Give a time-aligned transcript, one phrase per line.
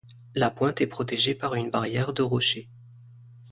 [0.33, 2.67] La pointe est protégée par une barrière de rochers.